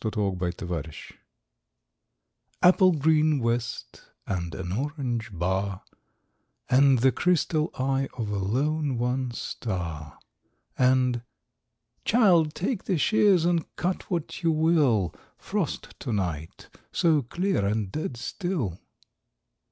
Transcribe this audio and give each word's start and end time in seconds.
Thomas 0.03 0.39
"Frost 0.57 0.57
To 0.57 0.65
Night" 0.77 1.11
APPLE 2.63 2.91
GREEN 2.93 3.37
west 3.39 4.01
and 4.25 4.55
an 4.55 4.71
orange 4.71 5.29
bar, 5.31 5.83
And 6.71 6.97
the 6.97 7.11
crystal 7.11 7.69
eye 7.77 8.09
of 8.17 8.31
a 8.31 8.39
lone, 8.39 8.97
one 8.97 9.29
star 9.29 10.17
…And, 10.75 11.21
"Child, 12.03 12.55
take 12.55 12.85
the 12.85 12.97
shears 12.97 13.45
and 13.45 13.63
cut 13.75 14.09
what 14.09 14.41
you 14.41 14.51
will, 14.51 15.13
Frost 15.37 15.93
to 15.99 16.11
night—so 16.11 17.21
clear 17.21 17.63
and 17.63 17.91
dead 17.91 18.17
still." 18.17 18.79